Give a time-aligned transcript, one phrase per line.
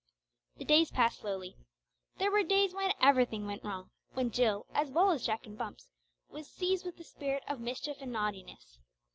[0.57, 1.57] The days passed slowly.
[2.17, 5.89] There were days when everything went wrong, when Jill, as well as Jack and Bumps,
[6.27, 8.79] was seized with the spirit of mischief and naughtiness.